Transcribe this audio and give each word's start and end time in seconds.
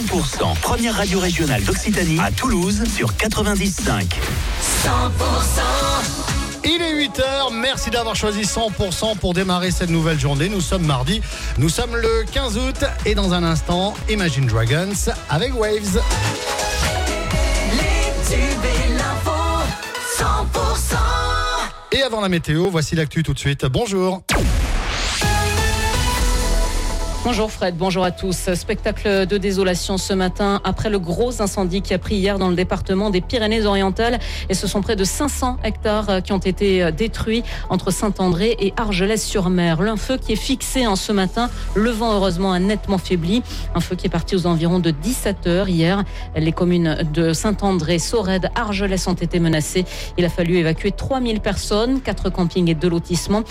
100%, 0.00 0.58
première 0.60 0.96
radio 0.96 1.20
régionale 1.20 1.62
d'Occitanie 1.62 2.18
à 2.20 2.30
Toulouse 2.30 2.84
sur 2.94 3.14
95. 3.16 4.04
100% 4.84 4.90
il 6.62 6.82
est 6.82 7.08
8h, 7.08 7.54
merci 7.54 7.90
d'avoir 7.90 8.14
choisi 8.14 8.42
100% 8.42 9.16
pour 9.18 9.32
démarrer 9.34 9.70
cette 9.70 9.88
nouvelle 9.88 10.20
journée. 10.20 10.48
Nous 10.48 10.60
sommes 10.60 10.84
mardi, 10.84 11.22
nous 11.58 11.70
sommes 11.70 11.96
le 11.96 12.24
15 12.30 12.58
août 12.58 12.84
et 13.06 13.14
dans 13.14 13.32
un 13.32 13.42
instant, 13.42 13.94
Imagine 14.10 14.46
Dragons 14.46 15.12
avec 15.30 15.58
Waves. 15.58 16.00
Et 21.92 22.02
avant 22.02 22.20
la 22.20 22.28
météo, 22.28 22.68
voici 22.70 22.94
l'actu 22.94 23.22
tout 23.22 23.34
de 23.34 23.38
suite. 23.38 23.64
Bonjour. 23.66 24.22
Bonjour 27.22 27.52
Fred, 27.52 27.76
bonjour 27.76 28.02
à 28.02 28.12
tous. 28.12 28.54
Spectacle 28.54 29.26
de 29.26 29.36
désolation 29.36 29.98
ce 29.98 30.14
matin 30.14 30.62
après 30.64 30.88
le 30.88 30.98
gros 30.98 31.42
incendie 31.42 31.82
qui 31.82 31.92
a 31.92 31.98
pris 31.98 32.14
hier 32.14 32.38
dans 32.38 32.48
le 32.48 32.56
département 32.56 33.10
des 33.10 33.20
Pyrénées-Orientales. 33.20 34.18
Et 34.48 34.54
ce 34.54 34.66
sont 34.66 34.80
près 34.80 34.96
de 34.96 35.04
500 35.04 35.58
hectares 35.62 36.22
qui 36.22 36.32
ont 36.32 36.38
été 36.38 36.90
détruits 36.92 37.44
entre 37.68 37.90
Saint-André 37.90 38.56
et 38.58 38.72
Argelès-sur-Mer. 38.78 39.82
L'un 39.82 39.98
feu 39.98 40.16
qui 40.16 40.32
est 40.32 40.36
fixé 40.36 40.86
en 40.86 40.96
ce 40.96 41.12
matin. 41.12 41.50
Le 41.74 41.90
vent, 41.90 42.14
heureusement, 42.14 42.52
a 42.52 42.58
nettement 42.58 42.96
faibli. 42.96 43.42
Un 43.74 43.80
feu 43.80 43.96
qui 43.96 44.06
est 44.06 44.10
parti 44.10 44.34
aux 44.34 44.46
environs 44.46 44.78
de 44.78 44.90
17 44.90 45.46
heures 45.46 45.68
hier. 45.68 46.04
Les 46.34 46.52
communes 46.52 47.06
de 47.12 47.34
Saint-André, 47.34 47.98
Sorède, 47.98 48.50
Argelès 48.54 49.06
ont 49.08 49.12
été 49.12 49.40
menacées. 49.40 49.84
Il 50.16 50.24
a 50.24 50.30
fallu 50.30 50.56
évacuer 50.56 50.90
3000 50.90 51.40
personnes, 51.40 52.00
4 52.00 52.30
campings 52.30 52.70
et 52.70 52.74
2 52.74 52.88
lotissements. 52.88 53.42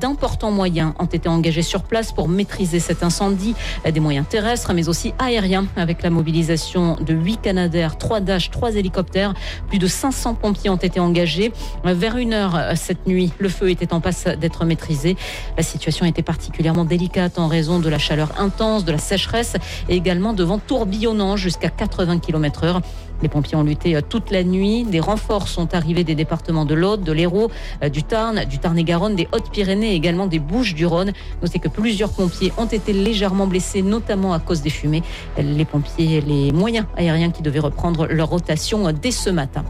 D'importants 0.00 0.50
moyens 0.50 0.94
ont 0.98 1.04
été 1.04 1.28
engagés 1.28 1.60
sur 1.60 1.82
place 1.82 2.10
pour 2.10 2.28
maîtriser 2.28 2.80
cet 2.80 3.02
incendie 3.02 3.17
incendie, 3.18 3.54
des 3.90 4.00
moyens 4.00 4.26
terrestres, 4.28 4.72
mais 4.74 4.88
aussi 4.88 5.12
aériens, 5.18 5.66
avec 5.76 6.02
la 6.02 6.10
mobilisation 6.10 6.96
de 7.00 7.14
8 7.14 7.40
Canadaires, 7.42 7.98
3 7.98 8.20
Dash, 8.20 8.50
3 8.50 8.76
hélicoptères. 8.76 9.34
Plus 9.68 9.78
de 9.78 9.88
500 9.88 10.34
pompiers 10.34 10.70
ont 10.70 10.76
été 10.76 11.00
engagés. 11.00 11.52
Vers 11.84 12.16
une 12.16 12.32
heure 12.32 12.76
cette 12.76 13.06
nuit, 13.06 13.32
le 13.38 13.48
feu 13.48 13.70
était 13.70 13.92
en 13.92 14.00
passe 14.00 14.26
d'être 14.40 14.64
maîtrisé. 14.64 15.16
La 15.56 15.64
situation 15.64 16.06
était 16.06 16.22
particulièrement 16.22 16.84
délicate 16.84 17.38
en 17.38 17.48
raison 17.48 17.80
de 17.80 17.88
la 17.88 17.98
chaleur 17.98 18.30
intense, 18.38 18.84
de 18.84 18.92
la 18.92 18.98
sécheresse 18.98 19.54
et 19.88 19.96
également 19.96 20.32
de 20.32 20.44
vents 20.44 20.60
tourbillonnants 20.60 21.36
jusqu'à 21.36 21.70
80 21.70 22.20
km 22.20 22.64
heure. 22.64 22.80
Les 23.22 23.28
pompiers 23.28 23.56
ont 23.56 23.62
lutté 23.62 23.96
euh, 23.96 24.00
toute 24.06 24.30
la 24.30 24.44
nuit. 24.44 24.84
Des 24.84 25.00
renforts 25.00 25.48
sont 25.48 25.74
arrivés 25.74 26.04
des 26.04 26.14
départements 26.14 26.64
de 26.64 26.74
l'Aude, 26.74 27.02
de 27.02 27.12
l'Hérault, 27.12 27.50
euh, 27.82 27.88
du 27.88 28.02
Tarn, 28.02 28.44
du 28.44 28.58
Tarn-et-Garonne, 28.58 29.16
des 29.16 29.28
Hautes-Pyrénées 29.32 29.92
et 29.92 29.94
également 29.94 30.26
des 30.26 30.38
Bouches-du-Rhône. 30.38 31.12
Notez 31.42 31.58
que 31.58 31.68
plusieurs 31.68 32.10
pompiers 32.10 32.52
ont 32.56 32.66
été 32.66 32.92
légèrement 33.08 33.46
blessés, 33.46 33.80
notamment 33.80 34.34
à 34.34 34.38
cause 34.38 34.60
des 34.60 34.70
fumées. 34.70 35.02
Les 35.38 35.64
pompiers, 35.64 36.20
les 36.20 36.52
moyens 36.52 36.86
aériens 36.96 37.30
qui 37.30 37.42
devaient 37.42 37.58
reprendre 37.58 38.06
leur 38.06 38.28
rotation 38.28 38.92
dès 38.92 39.10
ce 39.10 39.30
matin. 39.30 39.64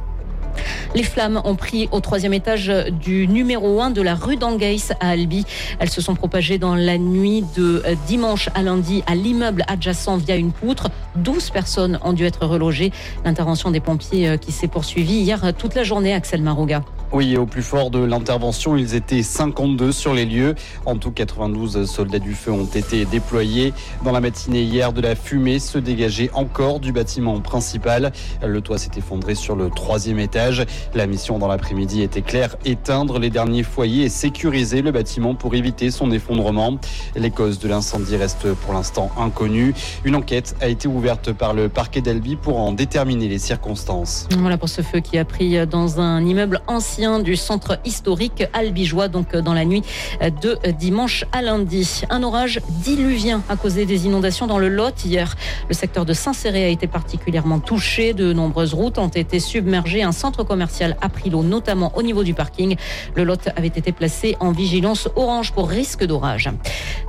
Les 0.96 1.04
flammes 1.04 1.40
ont 1.44 1.54
pris 1.54 1.88
au 1.92 2.00
troisième 2.00 2.34
étage 2.34 2.72
du 3.00 3.28
numéro 3.28 3.80
1 3.80 3.90
de 3.90 4.02
la 4.02 4.16
rue 4.16 4.36
d'Angueis 4.36 4.90
à 4.98 5.10
Albi. 5.10 5.46
Elles 5.78 5.90
se 5.90 6.00
sont 6.00 6.16
propagées 6.16 6.58
dans 6.58 6.74
la 6.74 6.98
nuit 6.98 7.44
de 7.56 7.84
dimanche 8.08 8.48
à 8.56 8.62
lundi 8.62 9.04
à 9.06 9.14
l'immeuble 9.14 9.62
adjacent 9.68 10.16
via 10.16 10.34
une 10.34 10.50
poutre. 10.50 10.88
12 11.16 11.50
personnes 11.50 12.00
ont 12.02 12.12
dû 12.12 12.24
être 12.24 12.44
relogées. 12.44 12.90
L'intervention 13.24 13.70
des 13.70 13.80
pompiers 13.80 14.28
euh, 14.28 14.36
qui 14.36 14.50
s'est 14.50 14.66
poursuivie 14.66 15.20
hier 15.20 15.52
toute 15.56 15.76
la 15.76 15.84
journée, 15.84 16.12
Axel 16.12 16.42
Marouga. 16.42 16.82
Oui, 17.10 17.38
au 17.38 17.46
plus 17.46 17.62
fort 17.62 17.90
de 17.90 18.00
l'intervention, 18.00 18.76
ils 18.76 18.94
étaient 18.94 19.22
52 19.22 19.92
sur 19.92 20.12
les 20.12 20.26
lieux. 20.26 20.54
En 20.84 20.96
tout, 20.96 21.10
92 21.10 21.90
soldats 21.90 22.18
du 22.18 22.34
feu 22.34 22.52
ont 22.52 22.66
été 22.66 23.06
déployés. 23.06 23.72
Dans 24.04 24.12
la 24.12 24.20
matinée 24.20 24.60
hier, 24.60 24.92
de 24.92 25.00
la 25.00 25.14
fumée 25.14 25.58
se 25.58 25.78
dégageait 25.78 26.30
encore 26.34 26.80
du 26.80 26.92
bâtiment 26.92 27.40
principal. 27.40 28.12
Le 28.46 28.60
toit 28.60 28.76
s'est 28.76 28.90
effondré 28.98 29.34
sur 29.34 29.56
le 29.56 29.70
troisième 29.70 30.18
étage. 30.18 30.66
La 30.94 31.06
mission 31.06 31.38
dans 31.38 31.48
l'après-midi 31.48 32.02
était 32.02 32.20
claire, 32.20 32.56
éteindre 32.66 33.18
les 33.18 33.30
derniers 33.30 33.62
foyers 33.62 34.04
et 34.04 34.10
sécuriser 34.10 34.82
le 34.82 34.92
bâtiment 34.92 35.34
pour 35.34 35.54
éviter 35.54 35.90
son 35.90 36.10
effondrement. 36.10 36.76
Les 37.16 37.30
causes 37.30 37.58
de 37.58 37.68
l'incendie 37.68 38.16
restent 38.16 38.52
pour 38.52 38.74
l'instant 38.74 39.10
inconnues. 39.16 39.72
Une 40.04 40.14
enquête 40.14 40.56
a 40.60 40.68
été 40.68 40.86
ouverte 40.88 41.32
par 41.32 41.54
le 41.54 41.70
parquet 41.70 42.02
d'Albi 42.02 42.36
pour 42.36 42.58
en 42.58 42.72
déterminer 42.72 43.28
les 43.28 43.38
circonstances. 43.38 44.28
Voilà 44.38 44.58
pour 44.58 44.68
ce 44.68 44.82
feu 44.82 45.00
qui 45.00 45.16
a 45.16 45.24
pris 45.24 45.66
dans 45.66 46.00
un 46.00 46.22
immeuble 46.22 46.60
ancien 46.66 46.97
du 46.98 47.36
centre 47.36 47.78
historique 47.84 48.42
albigeois, 48.52 49.06
donc 49.06 49.32
euh, 49.32 49.40
dans 49.40 49.54
la 49.54 49.64
nuit 49.64 49.84
euh, 50.20 50.30
de 50.30 50.58
dimanche 50.72 51.24
à 51.30 51.42
lundi. 51.42 52.02
Un 52.10 52.24
orage 52.24 52.60
diluvien 52.82 53.40
a 53.48 53.54
causé 53.54 53.86
des 53.86 54.06
inondations 54.06 54.48
dans 54.48 54.58
le 54.58 54.68
Lot 54.68 55.04
hier. 55.04 55.36
Le 55.68 55.74
secteur 55.74 56.04
de 56.04 56.12
Saint-Céré 56.12 56.64
a 56.64 56.68
été 56.68 56.88
particulièrement 56.88 57.60
touché. 57.60 58.14
De 58.14 58.32
nombreuses 58.32 58.74
routes 58.74 58.98
ont 58.98 59.06
été 59.06 59.38
submergées. 59.38 60.02
Un 60.02 60.10
centre 60.10 60.42
commercial 60.42 60.96
a 61.00 61.08
pris 61.08 61.30
l'eau, 61.30 61.44
notamment 61.44 61.92
au 61.94 62.02
niveau 62.02 62.24
du 62.24 62.34
parking. 62.34 62.74
Le 63.14 63.22
Lot 63.22 63.48
avait 63.54 63.68
été 63.68 63.92
placé 63.92 64.36
en 64.40 64.50
vigilance 64.50 65.08
orange 65.14 65.52
pour 65.52 65.68
risque 65.68 66.04
d'orage. 66.04 66.50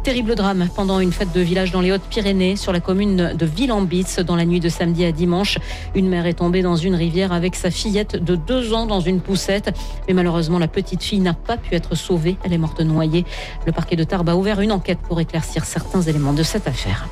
Terrible 0.04 0.36
drame 0.36 0.70
pendant 0.76 1.00
une 1.00 1.12
fête 1.12 1.34
de 1.34 1.42
village 1.42 1.72
dans 1.72 1.82
les 1.82 1.92
Hautes-Pyrénées, 1.92 2.58
sur 2.58 2.72
la 2.72 2.80
commune 2.80 3.34
de 3.36 3.46
Villambitz, 3.46 4.20
dans 4.20 4.36
la 4.36 4.46
nuit 4.46 4.60
de 4.60 4.70
samedi 4.70 5.04
à 5.04 5.12
dimanche. 5.12 5.58
Une 5.96 6.10
mère 6.10 6.28
est 6.28 6.36
tombée 6.36 6.62
dans 6.62 6.76
une 6.76 6.94
rivière 6.94 7.34
avec 7.34 7.56
sa 7.56 7.72
fillette 7.72 8.24
de 8.24 8.36
deux 8.36 8.74
ans 8.74 8.86
dans 8.86 9.00
une 9.00 9.20
poussette. 9.20 9.74
Mais 10.08 10.14
malheureusement, 10.14 10.60
la 10.60 10.68
petite 10.68 11.04
fille 11.04 11.20
n'a 11.20 11.34
pas 11.34 11.58
pu 11.58 11.76
être 11.76 11.96
sauvée. 11.96 12.38
Elle 12.44 12.54
est 12.54 12.58
morte 12.58 12.82
noyée. 12.82 13.26
Le 13.66 13.72
parquet 13.72 13.96
de 13.96 14.04
Tarbes 14.04 14.30
a 14.30 14.36
ouvert 14.36 14.62
une 14.62 14.72
enquête 14.72 15.00
pour 15.00 15.20
éclaircir 15.20 15.66
certains 15.66 16.02
éléments 16.02 16.34
de 16.34 16.44
cette 16.44 16.68
affaire. 16.68 17.08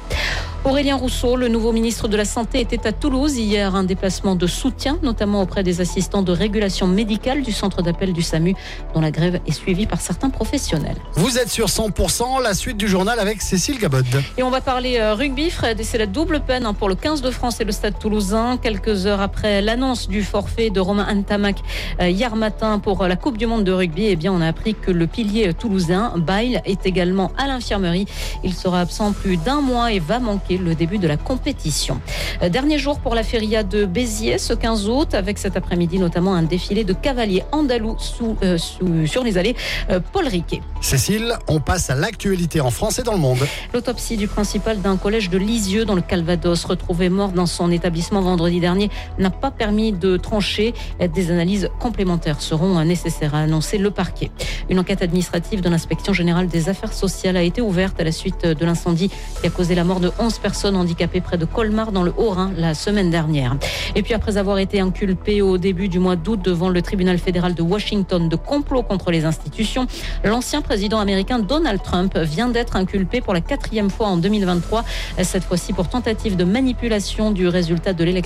Aurélien 0.65 0.97
Rousseau, 0.97 1.37
le 1.37 1.47
nouveau 1.47 1.71
ministre 1.71 2.07
de 2.07 2.17
la 2.17 2.25
Santé, 2.25 2.59
était 2.59 2.87
à 2.87 2.91
Toulouse 2.91 3.37
hier. 3.37 3.75
Un 3.75 3.83
déplacement 3.83 4.35
de 4.35 4.47
soutien, 4.47 4.97
notamment 5.01 5.41
auprès 5.41 5.63
des 5.63 5.79
assistants 5.79 6.23
de 6.23 6.31
régulation 6.31 6.87
médicale 6.87 7.41
du 7.41 7.51
centre 7.51 7.81
d'appel 7.81 8.11
du 8.11 8.21
SAMU, 8.21 8.53
dont 8.93 8.99
la 8.99 9.11
grève 9.11 9.39
est 9.47 9.51
suivie 9.51 9.85
par 9.85 10.01
certains 10.01 10.29
professionnels. 10.29 10.97
Vous 11.13 11.37
êtes 11.37 11.49
sur 11.49 11.67
100%, 11.67 12.41
la 12.41 12.53
suite 12.53 12.77
du 12.77 12.87
journal 12.87 13.19
avec 13.19 13.41
Cécile 13.41 13.79
Gabod. 13.79 14.05
Et 14.37 14.43
on 14.43 14.49
va 14.49 14.59
parler 14.59 14.97
euh, 14.97 15.13
rugby, 15.13 15.49
Fred, 15.49 15.79
et 15.79 15.83
c'est 15.83 15.97
la 15.97 16.05
double 16.05 16.41
peine 16.41 16.65
hein, 16.65 16.73
pour 16.73 16.89
le 16.89 16.95
15 16.95 17.21
de 17.21 17.31
France 17.31 17.61
et 17.61 17.63
le 17.63 17.71
Stade 17.71 17.97
toulousain. 17.99 18.57
Quelques 18.57 19.05
heures 19.05 19.21
après 19.21 19.61
l'annonce 19.61 20.09
du 20.09 20.23
forfait 20.23 20.69
de 20.69 20.79
Romain 20.79 21.07
Antamac 21.09 21.57
euh, 22.01 22.09
hier 22.09 22.35
matin 22.35 22.79
pour 22.79 23.03
euh, 23.03 23.07
la 23.07 23.15
Coupe 23.15 23.37
du 23.37 23.45
Monde 23.45 23.63
de 23.63 23.71
rugby, 23.71 24.07
eh 24.07 24.15
bien, 24.15 24.33
on 24.33 24.41
a 24.41 24.47
appris 24.47 24.75
que 24.75 24.91
le 24.91 25.07
pilier 25.07 25.53
toulousain, 25.53 26.13
Bail, 26.17 26.61
est 26.65 26.85
également 26.85 27.31
à 27.37 27.47
l'infirmerie. 27.47 28.05
Il 28.43 28.53
sera 28.53 28.81
absent 28.81 29.13
plus 29.13 29.37
d'un 29.37 29.61
mois 29.61 29.91
et 29.91 29.99
va 29.99 30.19
manquer 30.19 30.46
le 30.55 30.75
début 30.75 30.99
de 30.99 31.07
la 31.07 31.17
compétition. 31.17 31.99
Euh, 32.41 32.49
dernier 32.49 32.77
jour 32.77 32.99
pour 32.99 33.15
la 33.15 33.23
feria 33.23 33.63
de 33.63 33.85
Béziers 33.85 34.37
ce 34.37 34.53
15 34.53 34.87
août, 34.87 35.13
avec 35.13 35.37
cet 35.37 35.57
après-midi 35.57 35.99
notamment 35.99 36.33
un 36.33 36.43
défilé 36.43 36.85
de 36.85 36.93
cavaliers 36.93 37.43
andalous 37.51 37.97
sous, 37.99 38.37
euh, 38.43 38.57
sur 39.05 39.23
les 39.23 39.37
allées 39.37 39.55
euh, 39.89 39.99
Paul 40.13 40.27
Riquet. 40.27 40.61
Cécile, 40.79 41.33
on 41.47 41.59
passe 41.59 41.89
à 41.89 41.95
l'actualité 41.95 42.61
en 42.61 42.69
France 42.69 42.99
et 42.99 43.03
dans 43.03 43.11
le 43.11 43.17
monde. 43.17 43.39
L'autopsie 43.73 44.15
du 44.15 44.27
principal 44.27 44.79
d'un 44.81 44.95
collège 44.95 45.29
de 45.29 45.37
Lisieux 45.37 45.83
dans 45.83 45.95
le 45.95 46.01
Calvados, 46.01 46.63
retrouvé 46.63 47.09
mort 47.09 47.31
dans 47.31 47.47
son 47.47 47.71
établissement 47.71 48.21
vendredi 48.21 48.59
dernier, 48.59 48.89
n'a 49.19 49.31
pas 49.31 49.51
permis 49.51 49.91
de 49.91 50.17
trancher. 50.17 50.73
Des 51.13 51.31
analyses 51.31 51.69
complémentaires 51.79 52.41
seront 52.41 52.83
nécessaires, 52.85 53.35
a 53.35 53.39
annoncé 53.39 53.77
le 53.77 53.91
parquet. 53.91 54.31
Une 54.69 54.79
enquête 54.79 55.01
administrative 55.01 55.61
de 55.61 55.69
l'inspection 55.69 56.13
générale 56.13 56.47
des 56.47 56.69
affaires 56.69 56.93
sociales 56.93 57.37
a 57.37 57.41
été 57.41 57.61
ouverte 57.61 57.99
à 57.99 58.03
la 58.03 58.11
suite 58.11 58.45
de 58.45 58.65
l'incendie 58.65 59.09
qui 59.41 59.47
a 59.47 59.49
causé 59.49 59.75
la 59.75 59.83
mort 59.83 59.99
de 59.99 60.11
11 60.19 60.36
personnes 60.39 60.75
handicapées 60.75 61.21
près 61.21 61.37
de 61.37 61.45
Colmar 61.45 61.91
dans 61.91 62.03
le 62.03 62.13
Haut-Rhin 62.17 62.51
la 62.57 62.73
semaine 62.73 63.09
dernière. 63.09 63.55
Et 63.95 64.03
puis 64.03 64.13
après 64.13 64.37
avoir 64.37 64.57
été 64.59 64.79
inculpé 64.79 65.41
au 65.41 65.57
début 65.57 65.87
du 65.87 65.99
mois 65.99 66.15
d'août 66.15 66.39
devant 66.43 66.69
le 66.69 66.81
tribunal 66.81 67.17
fédéral 67.17 67.53
de 67.53 67.61
Washington 67.61 68.29
de 68.29 68.35
complot 68.35 68.83
contre 68.83 69.11
les 69.11 69.25
institutions, 69.25 69.87
l'ancien 70.23 70.61
président 70.61 70.99
américain 70.99 71.39
Donald 71.39 71.81
Trump 71.81 72.17
vient 72.17 72.49
d'être 72.49 72.75
inculpé 72.75 73.21
pour 73.21 73.33
la 73.33 73.41
quatrième 73.41 73.89
fois 73.89 74.07
en 74.07 74.17
2023, 74.17 74.83
cette 75.23 75.43
fois-ci 75.43 75.73
pour 75.73 75.87
tentative 75.87 76.35
de 76.35 76.43
manipulation 76.43 77.31
du 77.31 77.47
résultat 77.47 77.93
de 77.93 78.03
l'élection 78.03 78.17